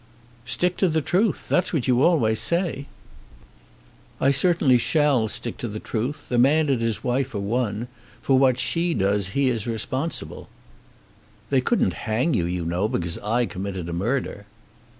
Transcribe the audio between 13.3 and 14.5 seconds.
committed a murder."